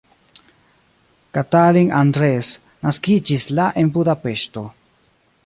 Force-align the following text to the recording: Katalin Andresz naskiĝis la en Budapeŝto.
Katalin 1.37 1.91
Andresz 1.99 2.49
naskiĝis 2.87 3.47
la 3.61 3.69
en 3.83 3.95
Budapeŝto. 3.99 4.67